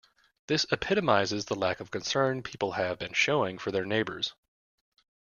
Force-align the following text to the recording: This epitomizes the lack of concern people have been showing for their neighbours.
This 0.47 0.65
epitomizes 0.71 1.45
the 1.45 1.53
lack 1.55 1.79
of 1.79 1.91
concern 1.91 2.41
people 2.41 2.71
have 2.71 2.97
been 2.97 3.13
showing 3.13 3.59
for 3.59 3.69
their 3.71 3.85
neighbours. 3.85 4.33